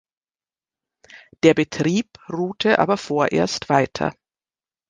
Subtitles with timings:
[1.43, 4.15] Der Betrieb ruhte aber vorerst weiter.